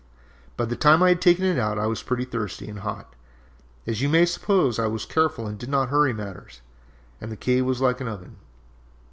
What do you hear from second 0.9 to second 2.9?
I had taken it out I was pretty thirsty and